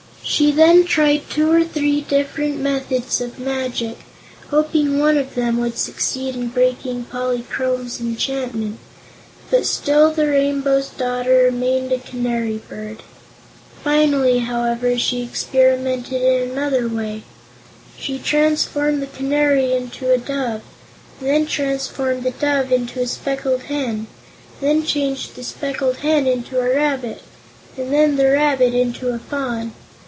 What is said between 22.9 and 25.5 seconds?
a Speckled Hen, and then changed the